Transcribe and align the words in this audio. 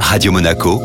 Radio 0.00 0.32
Monaco, 0.32 0.80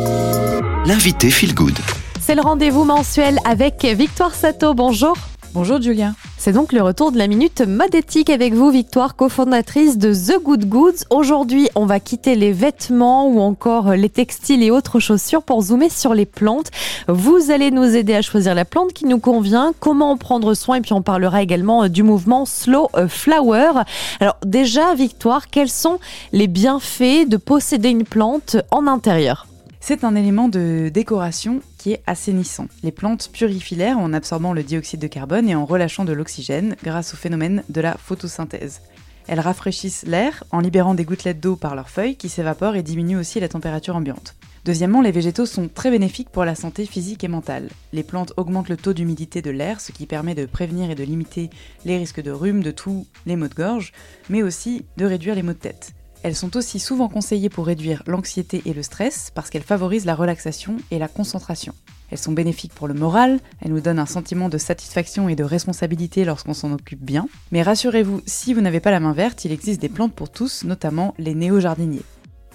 l'invité 0.85 1.29
Feel 1.29 1.53
Good. 1.53 1.77
C'est 2.19 2.35
le 2.35 2.41
rendez-vous 2.41 2.83
mensuel 2.83 3.37
avec 3.45 3.83
Victoire 3.83 4.33
Sato. 4.33 4.73
Bonjour. 4.73 5.15
Bonjour 5.53 5.81
Julien. 5.81 6.15
C'est 6.43 6.53
donc 6.53 6.73
le 6.73 6.81
retour 6.81 7.11
de 7.11 7.19
la 7.19 7.27
minute 7.27 7.61
mode 7.61 7.95
avec 8.29 8.53
vous, 8.55 8.71
Victoire, 8.71 9.15
cofondatrice 9.15 9.99
de 9.99 10.11
The 10.11 10.41
Good 10.41 10.65
Goods. 10.65 11.05
Aujourd'hui, 11.11 11.69
on 11.75 11.85
va 11.85 11.99
quitter 11.99 12.33
les 12.33 12.51
vêtements 12.51 13.27
ou 13.27 13.39
encore 13.41 13.91
les 13.91 14.09
textiles 14.09 14.63
et 14.63 14.71
autres 14.71 14.99
chaussures 14.99 15.43
pour 15.43 15.61
zoomer 15.61 15.91
sur 15.91 16.15
les 16.15 16.25
plantes. 16.25 16.71
Vous 17.07 17.51
allez 17.51 17.69
nous 17.69 17.95
aider 17.95 18.15
à 18.15 18.23
choisir 18.23 18.55
la 18.55 18.65
plante 18.65 18.91
qui 18.91 19.05
nous 19.05 19.19
convient, 19.19 19.73
comment 19.79 20.09
en 20.09 20.17
prendre 20.17 20.55
soin 20.55 20.77
et 20.77 20.81
puis 20.81 20.93
on 20.93 21.03
parlera 21.03 21.43
également 21.43 21.87
du 21.87 22.01
mouvement 22.01 22.47
Slow 22.47 22.89
Flower. 23.07 23.83
Alors 24.19 24.37
déjà, 24.43 24.95
Victoire, 24.95 25.47
quels 25.47 25.69
sont 25.69 25.99
les 26.31 26.47
bienfaits 26.47 27.27
de 27.27 27.37
posséder 27.37 27.89
une 27.89 28.03
plante 28.03 28.55
en 28.71 28.87
intérieur? 28.87 29.45
C'est 29.81 30.03
un 30.03 30.15
élément 30.15 30.47
de 30.47 30.89
décoration 30.93 31.59
qui 31.77 31.91
est 31.91 32.03
assainissant. 32.05 32.67
Les 32.83 32.91
plantes 32.91 33.31
purifient 33.33 33.75
l'air 33.75 33.97
en 33.97 34.13
absorbant 34.13 34.53
le 34.53 34.63
dioxyde 34.63 35.01
de 35.01 35.07
carbone 35.07 35.49
et 35.49 35.55
en 35.55 35.65
relâchant 35.65 36.05
de 36.05 36.13
l'oxygène 36.13 36.75
grâce 36.83 37.13
au 37.15 37.17
phénomène 37.17 37.63
de 37.67 37.81
la 37.81 37.97
photosynthèse. 37.97 38.81
Elles 39.27 39.39
rafraîchissent 39.39 40.03
l'air 40.05 40.43
en 40.51 40.59
libérant 40.59 40.93
des 40.93 41.03
gouttelettes 41.03 41.39
d'eau 41.39 41.55
par 41.55 41.75
leurs 41.75 41.89
feuilles 41.89 42.15
qui 42.15 42.29
s'évaporent 42.29 42.75
et 42.75 42.83
diminuent 42.83 43.19
aussi 43.19 43.39
la 43.39 43.49
température 43.49 43.95
ambiante. 43.95 44.35
Deuxièmement, 44.63 45.01
les 45.01 45.11
végétaux 45.11 45.47
sont 45.47 45.67
très 45.67 45.89
bénéfiques 45.89 46.29
pour 46.29 46.45
la 46.45 46.53
santé 46.53 46.85
physique 46.85 47.23
et 47.23 47.27
mentale. 47.27 47.69
Les 47.93 48.03
plantes 48.03 48.33
augmentent 48.37 48.69
le 48.69 48.77
taux 48.77 48.93
d'humidité 48.93 49.41
de 49.41 49.49
l'air, 49.49 49.81
ce 49.81 49.91
qui 49.91 50.05
permet 50.05 50.35
de 50.35 50.45
prévenir 50.45 50.91
et 50.91 50.95
de 50.95 51.03
limiter 51.03 51.49
les 51.83 51.97
risques 51.97 52.21
de 52.21 52.29
rhume, 52.29 52.61
de 52.61 52.69
toux, 52.69 53.07
les 53.25 53.35
maux 53.35 53.47
de 53.47 53.55
gorge, 53.55 53.91
mais 54.29 54.43
aussi 54.43 54.85
de 54.97 55.05
réduire 55.05 55.33
les 55.33 55.41
maux 55.41 55.53
de 55.53 55.57
tête. 55.57 55.93
Elles 56.23 56.35
sont 56.35 56.55
aussi 56.55 56.79
souvent 56.79 57.09
conseillées 57.09 57.49
pour 57.49 57.65
réduire 57.65 58.03
l'anxiété 58.05 58.61
et 58.65 58.73
le 58.73 58.83
stress 58.83 59.31
parce 59.33 59.49
qu'elles 59.49 59.63
favorisent 59.63 60.05
la 60.05 60.15
relaxation 60.15 60.77
et 60.91 60.99
la 60.99 61.07
concentration. 61.07 61.73
Elles 62.11 62.17
sont 62.17 62.33
bénéfiques 62.33 62.75
pour 62.75 62.87
le 62.87 62.93
moral, 62.93 63.39
elles 63.61 63.71
nous 63.71 63.79
donnent 63.79 63.97
un 63.97 64.05
sentiment 64.05 64.49
de 64.49 64.57
satisfaction 64.57 65.29
et 65.29 65.35
de 65.35 65.43
responsabilité 65.43 66.25
lorsqu'on 66.25 66.53
s'en 66.53 66.73
occupe 66.73 67.01
bien. 67.01 67.27
Mais 67.51 67.63
rassurez-vous, 67.63 68.21
si 68.25 68.53
vous 68.53 68.61
n'avez 68.61 68.81
pas 68.81 68.91
la 68.91 68.99
main 68.99 69.13
verte, 69.13 69.45
il 69.45 69.51
existe 69.51 69.81
des 69.81 69.89
plantes 69.89 70.13
pour 70.13 70.29
tous, 70.29 70.63
notamment 70.63 71.15
les 71.17 71.33
néo-jardiniers. 71.33 72.03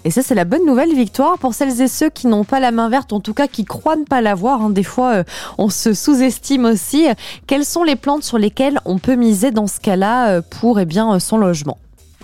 Et 0.05 0.11
ça, 0.11 0.21
c'est 0.21 0.35
la 0.35 0.45
bonne 0.45 0.65
nouvelle, 0.65 0.93
Victoire, 0.93 1.37
pour 1.37 1.53
celles 1.53 1.81
et 1.81 1.87
ceux 1.87 2.09
qui 2.09 2.27
n'ont 2.27 2.45
pas 2.45 2.59
la 2.59 2.71
main 2.71 2.87
verte, 2.87 3.11
en 3.11 3.19
tout 3.19 3.33
cas 3.33 3.47
qui 3.47 3.65
croient 3.65 3.95
ne 3.95 4.05
pas 4.05 4.21
l'avoir. 4.21 4.61
Hein. 4.61 4.69
Des 4.69 4.83
fois, 4.83 5.15
euh, 5.15 5.23
on 5.57 5.69
se 5.69 5.93
sous-estime 5.93 6.65
aussi. 6.65 7.07
Quelles 7.47 7.65
sont 7.65 7.83
les 7.83 7.95
plantes 7.95 8.23
sur 8.23 8.37
lesquelles 8.37 8.79
on 8.85 8.99
peut 8.99 9.15
miser 9.15 9.51
dans 9.51 9.67
ce 9.67 9.79
cas-là 9.79 10.29
euh, 10.29 10.41
pour 10.41 10.79
eh 10.79 10.85
bien, 10.85 11.15
euh, 11.15 11.19
son 11.19 11.37
logement? 11.37 11.77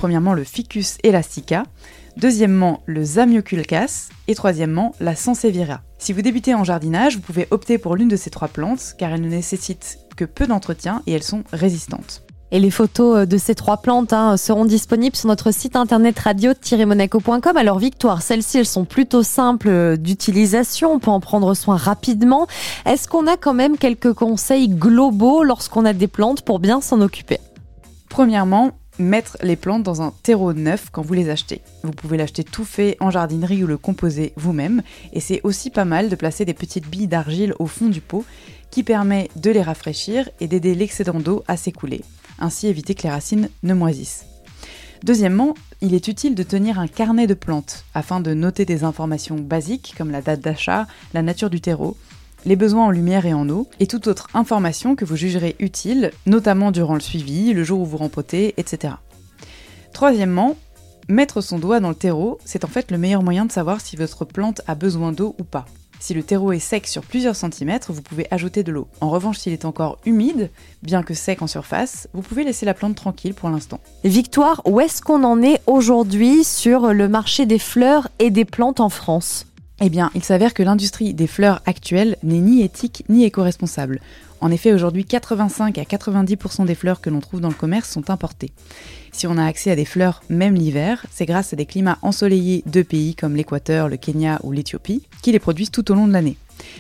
Premièrement, 0.04 0.34
le 0.34 0.44
Ficus 0.44 0.98
elastica. 1.04 1.64
Deuxièmement, 2.18 2.82
le 2.88 3.06
Zamioculcas. 3.06 4.10
Et 4.28 4.36
troisièmement, 4.36 4.94
la 5.00 5.16
Sansevieria. 5.16 5.82
Si 5.98 6.12
vous 6.12 6.22
débutez 6.22 6.54
en 6.54 6.66
jardinage, 6.66 7.16
vous 7.16 7.22
pouvez 7.22 7.48
opter 7.52 7.78
pour 7.78 7.96
l'une 7.96 8.10
de 8.10 8.18
ces 8.18 8.30
trois 8.30 8.50
plantes 8.50 8.96
car 8.98 9.14
elles 9.14 9.22
ne 9.22 9.30
nécessitent 9.30 10.00
que 10.18 10.26
peu 10.26 10.46
d'entretien 10.46 11.04
et 11.08 11.14
elles 11.14 11.24
sont 11.24 11.46
résistantes. 11.54 12.26
Et 12.52 12.60
les 12.60 12.70
photos 12.70 13.20
euh, 13.20 13.26
de 13.26 13.38
ces 13.38 13.56
trois 13.56 13.78
plantes 13.78 14.12
hein, 14.12 14.36
seront 14.36 14.66
disponibles 14.66 15.16
sur 15.16 15.30
notre 15.30 15.52
site 15.52 15.78
internet 15.78 16.20
radio-monaco.com. 16.20 17.56
Alors 17.56 17.80
Victoire, 17.80 18.22
celles-ci, 18.22 18.58
elles 18.58 18.66
sont 18.66 18.84
plutôt 18.84 19.24
simples 19.24 19.70
euh, 19.70 19.96
d'utilisation, 19.96 20.92
on 20.92 21.00
peut 21.00 21.12
en 21.12 21.22
prendre 21.22 21.54
soin 21.54 21.78
rapidement. 21.78 22.46
Est-ce 22.86 23.08
qu'on 23.08 23.26
a 23.26 23.38
quand 23.38 23.54
même 23.54 23.78
quelques 23.78 24.12
conseils 24.12 24.68
globaux 24.68 25.44
lorsqu'on 25.44 25.86
a 25.86 25.94
des 25.94 26.08
plantes 26.08 26.42
pour 26.42 26.60
bien 26.60 26.82
s'en 26.82 27.00
occuper? 27.00 27.40
Premièrement, 28.10 28.74
mettre 29.00 29.38
les 29.42 29.56
plantes 29.56 29.84
dans 29.84 30.02
un 30.02 30.14
terreau 30.24 30.54
neuf 30.54 30.90
quand 30.92 31.02
vous 31.02 31.14
les 31.14 31.30
achetez. 31.30 31.62
Vous 31.84 31.92
pouvez 31.92 32.18
l'acheter 32.18 32.44
tout 32.44 32.66
fait 32.66 32.98
en 33.00 33.12
jardinerie 33.12 33.64
ou 33.64 33.68
le 33.68 33.78
composer 33.78 34.34
vous-même. 34.36 34.82
Et 35.14 35.20
c'est 35.20 35.42
aussi 35.44 35.70
pas 35.70 35.86
mal 35.86 36.10
de 36.10 36.16
placer 36.16 36.46
des 36.46 36.54
petites 36.54 36.88
billes 36.88 37.08
d'argile 37.08 37.54
au 37.60 37.66
fond 37.66 37.90
du 37.90 38.02
pot 38.02 38.26
qui 38.72 38.84
permet 38.84 39.30
de 39.36 39.52
les 39.52 39.62
rafraîchir 39.62 40.30
et 40.40 40.48
d'aider 40.48 40.76
l'excédent 40.76 41.20
d'eau 41.20 41.44
à 41.48 41.58
s'écouler. 41.58 42.02
Ainsi 42.40 42.68
éviter 42.68 42.96
que 42.96 43.04
les 43.04 43.12
racines 43.12 43.50
ne 43.62 43.74
moisissent. 43.74 44.26
Deuxièmement, 45.04 45.54
il 45.82 45.94
est 45.94 46.08
utile 46.08 46.34
de 46.34 46.44
tenir 46.44 46.80
un 46.80 46.88
carnet 46.88 47.28
de 47.28 47.34
plantes 47.34 47.84
afin 47.94 48.22
de 48.22 48.34
noter 48.34 48.64
des 48.66 48.86
informations 48.86 49.36
basiques 49.36 49.94
comme 49.98 50.12
la 50.12 50.22
date 50.22 50.40
d'achat, 50.40 50.88
la 51.14 51.22
nature 51.22 51.50
du 51.50 51.60
terreau, 51.60 51.98
les 52.46 52.56
besoins 52.56 52.86
en 52.86 52.92
lumière 52.92 53.26
et 53.26 53.34
en 53.34 53.48
eau, 53.50 53.68
et 53.80 53.88
toute 53.88 54.08
autre 54.08 54.28
information 54.34 54.96
que 54.96 55.06
vous 55.06 55.16
jugerez 55.16 55.56
utile, 55.60 56.12
notamment 56.26 56.72
durant 56.72 56.96
le 56.96 57.00
suivi, 57.00 57.54
le 57.54 57.64
jour 57.64 57.82
où 57.82 57.86
vous 57.86 57.98
rempotez, 57.98 58.54
etc. 58.58 58.96
Troisièmement, 59.94 60.58
mettre 61.08 61.42
son 61.42 61.60
doigt 61.60 61.80
dans 61.80 61.90
le 61.90 61.96
terreau, 61.96 62.40
c'est 62.46 62.66
en 62.66 62.68
fait 62.68 62.92
le 62.92 62.98
meilleur 62.98 63.24
moyen 63.24 63.46
de 63.46 63.52
savoir 63.52 63.82
si 63.82 63.96
votre 63.96 64.26
plante 64.26 64.62
a 64.68 64.76
besoin 64.76 65.12
d'eau 65.12 65.36
ou 65.40 65.44
pas. 65.44 65.66
Si 66.04 66.14
le 66.14 66.22
terreau 66.22 66.52
est 66.52 66.60
sec 66.60 66.86
sur 66.86 67.04
plusieurs 67.04 67.38
centimètres, 67.38 67.94
vous 67.94 68.02
pouvez 68.02 68.28
ajouter 68.30 68.64
de 68.64 68.74
l'eau. 68.74 68.90
En 69.00 69.10
revanche, 69.10 69.38
s'il 69.38 69.54
est 69.54 69.64
encore 69.64 70.00
humide, 70.06 70.50
bien 70.82 71.02
que 71.02 71.14
sec 71.14 71.42
en 71.42 71.48
surface, 71.48 72.10
vous 72.14 72.22
pouvez 72.22 72.44
laisser 72.44 72.66
la 72.66 72.74
plante 72.74 72.96
tranquille 72.96 73.34
pour 73.34 73.50
l'instant. 73.50 73.80
Victoire, 74.04 74.62
où 74.66 74.82
est-ce 74.82 75.02
qu'on 75.02 75.24
en 75.24 75.42
est 75.42 75.62
aujourd'hui 75.66 76.44
sur 76.44 76.94
le 76.94 77.08
marché 77.08 77.46
des 77.46 77.58
fleurs 77.58 78.10
et 78.20 78.32
des 78.32 78.44
plantes 78.44 78.82
en 78.82 78.90
France? 78.90 79.46
Eh 79.86 79.90
bien, 79.90 80.12
il 80.16 80.24
s'avère 80.24 80.54
que 80.54 80.64
l'industrie 80.64 81.14
des 81.14 81.28
fleurs 81.28 81.62
actuelle 81.66 82.16
n'est 82.24 82.40
ni 82.40 82.62
éthique 82.64 83.04
ni 83.10 83.26
éco-responsable. 83.26 84.00
En 84.40 84.50
effet, 84.50 84.72
aujourd'hui, 84.72 85.04
85 85.04 85.78
à 85.78 85.84
90% 85.84 86.66
des 86.66 86.76
fleurs 86.76 87.02
que 87.02 87.10
l'on 87.10 87.20
trouve 87.20 87.42
dans 87.42 87.50
le 87.50 87.54
commerce 87.54 87.90
sont 87.90 88.10
importées. 88.10 88.52
Si 89.12 89.28
on 89.28 89.38
a 89.38 89.46
accès 89.46 89.72
à 89.72 89.76
des 89.76 89.84
fleurs 89.84 90.24
même 90.30 90.56
l'hiver, 90.56 91.06
c'est 91.12 91.26
grâce 91.26 91.52
à 91.52 91.58
des 91.58 91.66
climats 91.66 91.98
ensoleillés 92.02 92.64
de 92.66 92.82
pays 92.82 93.14
comme 93.14 93.36
l'Équateur, 93.36 93.90
le 93.90 93.98
Kenya 93.98 94.40
ou 94.44 94.54
l'Éthiopie 94.54 95.04
qui 95.22 95.34
les 95.34 95.40
produisent 95.40 95.72
tout 95.72 95.92
au 95.92 95.96
long 95.96 96.08
de 96.08 96.14
l'année. 96.14 96.38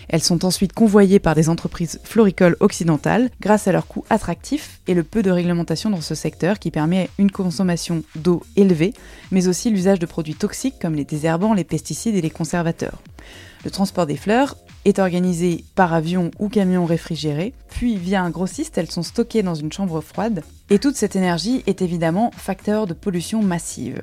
Elles 0.09 0.23
sont 0.23 0.45
ensuite 0.45 0.73
convoyées 0.73 1.19
par 1.19 1.35
des 1.35 1.49
entreprises 1.49 1.99
floricoles 2.03 2.57
occidentales 2.59 3.29
grâce 3.41 3.67
à 3.67 3.71
leur 3.71 3.88
coût 3.88 4.05
attractif 4.09 4.79
et 4.88 4.94
le 4.94 5.03
peu 5.03 5.23
de 5.23 5.31
réglementation 5.31 5.89
dans 5.89 6.01
ce 6.01 6.16
secteur 6.16 6.59
qui 6.59 6.71
permet 6.71 7.09
une 7.17 7.31
consommation 7.31 8.03
d'eau 8.16 8.43
élevée, 8.55 8.93
mais 9.31 9.47
aussi 9.47 9.69
l'usage 9.69 9.99
de 9.99 10.05
produits 10.05 10.35
toxiques 10.35 10.79
comme 10.81 10.95
les 10.95 11.05
désherbants, 11.05 11.53
les 11.53 11.63
pesticides 11.63 12.16
et 12.16 12.22
les 12.22 12.29
conservateurs. 12.29 13.01
Le 13.63 13.72
transport 13.72 14.05
des 14.05 14.17
fleurs 14.17 14.57
est 14.85 14.99
organisé 14.99 15.63
par 15.75 15.93
avion 15.93 16.31
ou 16.39 16.49
camion 16.49 16.85
réfrigéré, 16.85 17.53
puis 17.69 17.95
via 17.95 18.22
un 18.22 18.29
grossiste, 18.29 18.77
elles 18.77 18.91
sont 18.91 19.03
stockées 19.03 19.43
dans 19.43 19.55
une 19.55 19.72
chambre 19.72 20.01
froide, 20.01 20.43
et 20.69 20.79
toute 20.79 20.95
cette 20.95 21.16
énergie 21.16 21.63
est 21.67 21.81
évidemment 21.81 22.31
facteur 22.35 22.88
de 22.88 22.93
pollution 22.93 23.41
massive. 23.41 24.01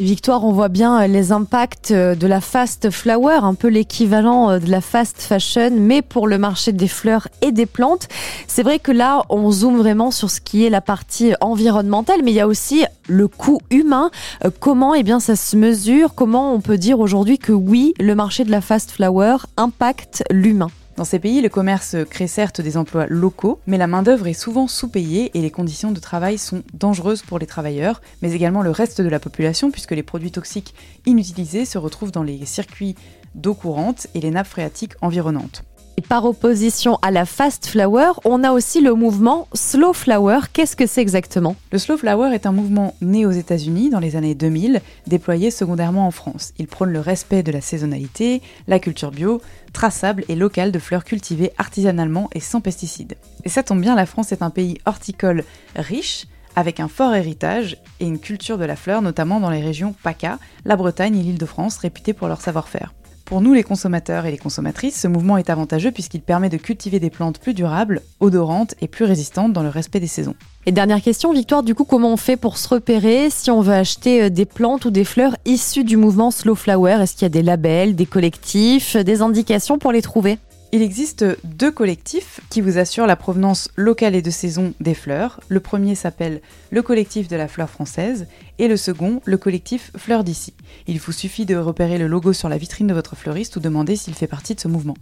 Victoire, 0.00 0.44
on 0.44 0.52
voit 0.52 0.68
bien 0.68 1.02
euh, 1.02 1.06
les 1.08 1.32
impacts 1.32 1.90
euh, 1.90 2.14
de 2.14 2.28
la 2.28 2.40
fast 2.40 2.88
flower, 2.90 3.40
un 3.42 3.54
peu 3.54 3.66
l'équivalent 3.66 4.48
euh, 4.48 4.58
de 4.60 4.70
la 4.70 4.80
fast 4.80 5.20
fashion, 5.20 5.72
mais 5.72 6.02
pour 6.02 6.28
le 6.28 6.38
marché 6.38 6.70
des 6.70 6.86
fleurs 6.86 7.26
et 7.42 7.50
des 7.50 7.66
plantes. 7.66 8.06
C'est 8.46 8.62
vrai 8.62 8.78
que 8.78 8.92
là, 8.92 9.24
on 9.28 9.50
zoome 9.50 9.76
vraiment 9.76 10.12
sur 10.12 10.30
ce 10.30 10.40
qui 10.40 10.64
est 10.64 10.70
la 10.70 10.80
partie 10.80 11.32
environnementale, 11.40 12.20
mais 12.22 12.30
il 12.30 12.36
y 12.36 12.40
a 12.40 12.46
aussi 12.46 12.84
le 13.08 13.26
coût 13.26 13.60
humain. 13.70 14.12
Comment 14.60 14.94
eh 14.94 15.02
bien, 15.02 15.18
ça 15.18 15.34
se 15.34 15.56
mesure? 15.56 16.14
Comment 16.14 16.54
on 16.54 16.60
peut 16.60 16.78
dire 16.78 17.00
aujourd'hui 17.00 17.38
que 17.38 17.52
oui, 17.52 17.92
le 17.98 18.14
marché 18.14 18.44
de 18.44 18.52
la 18.52 18.60
fast 18.60 18.92
flower 18.92 19.38
impacte 19.56 20.22
l'humain? 20.30 20.70
Dans 20.98 21.04
ces 21.04 21.20
pays, 21.20 21.40
le 21.40 21.48
commerce 21.48 21.94
crée 22.10 22.26
certes 22.26 22.60
des 22.60 22.76
emplois 22.76 23.06
locaux, 23.06 23.60
mais 23.68 23.78
la 23.78 23.86
main-d'œuvre 23.86 24.26
est 24.26 24.32
souvent 24.32 24.66
sous-payée 24.66 25.30
et 25.34 25.40
les 25.40 25.50
conditions 25.52 25.92
de 25.92 26.00
travail 26.00 26.38
sont 26.38 26.64
dangereuses 26.74 27.22
pour 27.22 27.38
les 27.38 27.46
travailleurs, 27.46 28.02
mais 28.20 28.32
également 28.32 28.62
le 28.62 28.72
reste 28.72 29.00
de 29.00 29.08
la 29.08 29.20
population, 29.20 29.70
puisque 29.70 29.92
les 29.92 30.02
produits 30.02 30.32
toxiques 30.32 30.74
inutilisés 31.06 31.66
se 31.66 31.78
retrouvent 31.78 32.10
dans 32.10 32.24
les 32.24 32.44
circuits 32.46 32.96
d'eau 33.36 33.54
courante 33.54 34.08
et 34.14 34.20
les 34.20 34.32
nappes 34.32 34.48
phréatiques 34.48 34.94
environnantes. 35.00 35.62
Par 36.00 36.24
opposition 36.24 36.98
à 37.02 37.10
la 37.10 37.24
fast 37.24 37.66
flower, 37.66 38.12
on 38.24 38.44
a 38.44 38.52
aussi 38.52 38.80
le 38.80 38.94
mouvement 38.94 39.48
slow 39.52 39.92
flower. 39.92 40.40
Qu'est-ce 40.52 40.76
que 40.76 40.86
c'est 40.86 41.00
exactement? 41.00 41.56
Le 41.72 41.78
slow 41.78 41.96
flower 41.96 42.34
est 42.34 42.46
un 42.46 42.52
mouvement 42.52 42.94
né 43.00 43.26
aux 43.26 43.30
États-Unis 43.30 43.90
dans 43.90 43.98
les 43.98 44.16
années 44.16 44.34
2000, 44.34 44.80
déployé 45.06 45.50
secondairement 45.50 46.06
en 46.06 46.10
France. 46.10 46.52
Il 46.58 46.66
prône 46.66 46.90
le 46.90 47.00
respect 47.00 47.42
de 47.42 47.52
la 47.52 47.60
saisonnalité, 47.60 48.42
la 48.66 48.78
culture 48.78 49.10
bio, 49.10 49.40
traçable 49.72 50.24
et 50.28 50.34
locale 50.34 50.72
de 50.72 50.78
fleurs 50.78 51.04
cultivées 51.04 51.52
artisanalement 51.58 52.28
et 52.32 52.40
sans 52.40 52.60
pesticides. 52.60 53.16
Et 53.44 53.48
ça 53.48 53.62
tombe 53.62 53.80
bien, 53.80 53.94
la 53.94 54.06
France 54.06 54.32
est 54.32 54.42
un 54.42 54.50
pays 54.50 54.78
horticole 54.86 55.44
riche 55.76 56.26
avec 56.56 56.80
un 56.80 56.88
fort 56.88 57.14
héritage 57.14 57.76
et 58.00 58.06
une 58.06 58.18
culture 58.18 58.58
de 58.58 58.64
la 58.64 58.76
fleur, 58.76 59.00
notamment 59.00 59.40
dans 59.40 59.50
les 59.50 59.60
régions 59.60 59.94
PACA, 60.02 60.38
la 60.64 60.76
Bretagne 60.76 61.16
et 61.16 61.22
l'Île-de-France, 61.22 61.78
réputées 61.78 62.14
pour 62.14 62.28
leur 62.28 62.40
savoir-faire. 62.40 62.94
Pour 63.28 63.42
nous 63.42 63.52
les 63.52 63.62
consommateurs 63.62 64.24
et 64.24 64.30
les 64.30 64.38
consommatrices, 64.38 64.98
ce 64.98 65.06
mouvement 65.06 65.36
est 65.36 65.50
avantageux 65.50 65.90
puisqu'il 65.90 66.22
permet 66.22 66.48
de 66.48 66.56
cultiver 66.56 66.98
des 66.98 67.10
plantes 67.10 67.38
plus 67.38 67.52
durables, 67.52 68.00
odorantes 68.20 68.74
et 68.80 68.88
plus 68.88 69.04
résistantes 69.04 69.52
dans 69.52 69.62
le 69.62 69.68
respect 69.68 70.00
des 70.00 70.06
saisons. 70.06 70.34
Et 70.64 70.72
dernière 70.72 71.02
question, 71.02 71.30
Victoire, 71.34 71.62
du 71.62 71.74
coup, 71.74 71.84
comment 71.84 72.10
on 72.10 72.16
fait 72.16 72.38
pour 72.38 72.56
se 72.56 72.66
repérer 72.66 73.28
si 73.28 73.50
on 73.50 73.60
veut 73.60 73.74
acheter 73.74 74.22
euh, 74.22 74.30
des 74.30 74.46
plantes 74.46 74.86
ou 74.86 74.90
des 74.90 75.04
fleurs 75.04 75.36
issues 75.44 75.84
du 75.84 75.98
mouvement 75.98 76.30
Slow 76.30 76.54
Flower 76.54 77.02
Est-ce 77.02 77.12
qu'il 77.12 77.22
y 77.22 77.26
a 77.26 77.28
des 77.28 77.42
labels, 77.42 77.96
des 77.96 78.06
collectifs, 78.06 78.96
des 78.96 79.20
indications 79.20 79.78
pour 79.78 79.92
les 79.92 80.00
trouver? 80.00 80.38
Il 80.70 80.82
existe 80.82 81.24
deux 81.44 81.70
collectifs 81.70 82.40
qui 82.50 82.60
vous 82.60 82.76
assurent 82.76 83.06
la 83.06 83.16
provenance 83.16 83.70
locale 83.74 84.14
et 84.14 84.20
de 84.20 84.30
saison 84.30 84.74
des 84.80 84.92
fleurs. 84.92 85.40
Le 85.48 85.60
premier 85.60 85.94
s'appelle 85.94 86.42
le 86.70 86.82
collectif 86.82 87.26
de 87.26 87.36
la 87.36 87.48
fleur 87.48 87.70
française 87.70 88.26
et 88.58 88.68
le 88.68 88.76
second 88.76 89.22
le 89.24 89.38
collectif 89.38 89.90
Fleurs 89.96 90.24
d'ici. 90.24 90.52
Il 90.86 90.98
vous 90.98 91.12
suffit 91.12 91.46
de 91.46 91.56
repérer 91.56 91.96
le 91.96 92.06
logo 92.06 92.34
sur 92.34 92.50
la 92.50 92.58
vitrine 92.58 92.88
de 92.88 92.92
votre 92.92 93.16
fleuriste 93.16 93.56
ou 93.56 93.60
demander 93.60 93.96
s'il 93.96 94.12
fait 94.12 94.26
partie 94.26 94.54
de 94.54 94.60
ce 94.60 94.68
mouvement. 94.68 94.98